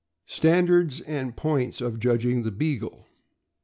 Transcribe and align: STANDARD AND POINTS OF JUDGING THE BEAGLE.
STANDARD 0.25 1.03
AND 1.05 1.37
POINTS 1.37 1.79
OF 1.79 1.99
JUDGING 1.99 2.41
THE 2.41 2.49
BEAGLE. 2.51 3.05